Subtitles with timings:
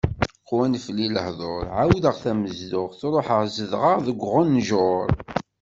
[0.47, 5.09] Qwan fell-i lehḍur, ɛawdeɣ tamezduɣt ruḥeɣ zedɣeɣ deg uɣenǧur.